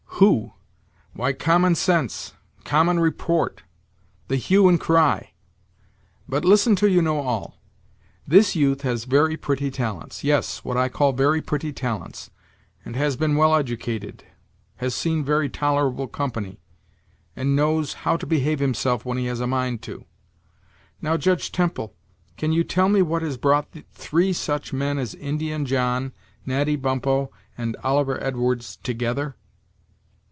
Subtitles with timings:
[0.23, 0.53] "Who?
[1.15, 3.63] why, common sense common report
[4.27, 5.31] the hue and cry.
[6.29, 7.57] But listen till you know all.
[8.27, 12.29] This youth has very pretty talents yes, what I call very pretty talents
[12.85, 14.23] and has been well educated,
[14.75, 16.59] has seen very tolerable company,
[17.35, 20.05] and knows how to behave himself when he has a mind to.
[21.01, 21.95] Now, Judge Temple,
[22.37, 26.13] can you tell me what has brought three such men as Indian John,
[26.45, 29.35] Natty Bumppo, and Oliver Edwards together?"